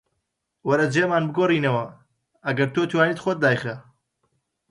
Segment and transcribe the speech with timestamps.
[0.67, 1.85] وەرە جێمان بگۆڕینەوە،
[2.45, 3.75] ئەگەر تۆ توانیت خۆت دایخە